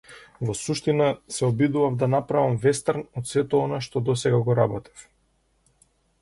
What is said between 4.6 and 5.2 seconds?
работев.